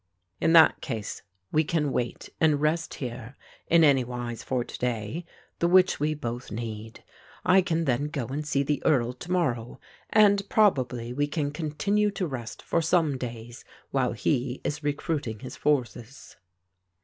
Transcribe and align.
"In 0.39 0.53
that 0.53 0.81
case 0.81 1.21
we 1.51 1.63
can 1.63 1.91
wait 1.91 2.29
and 2.39 2.59
rest 2.59 2.95
here, 2.95 3.37
in 3.67 3.83
any 3.83 4.03
wise 4.03 4.41
for 4.41 4.63
to 4.63 4.77
day, 4.79 5.25
the 5.59 5.67
which 5.67 5.99
we 5.99 6.15
both 6.15 6.49
need. 6.51 7.03
I 7.45 7.61
can 7.61 7.85
then 7.85 8.05
go 8.05 8.25
and 8.25 8.43
see 8.43 8.63
the 8.63 8.81
Earl 8.83 9.13
to 9.13 9.31
morrow 9.31 9.79
and 10.09 10.41
probably 10.49 11.13
we 11.13 11.27
can 11.27 11.51
continue 11.51 12.09
to 12.13 12.25
rest 12.25 12.63
for 12.63 12.81
some 12.81 13.15
days 13.19 13.63
while 13.91 14.13
he 14.13 14.59
is 14.63 14.81
recruiting 14.81 15.37
his 15.41 15.55
forces." 15.55 16.35